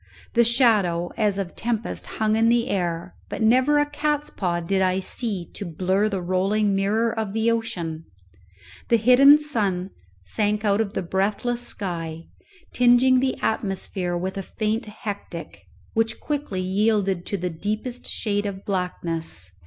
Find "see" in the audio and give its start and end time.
4.97-5.47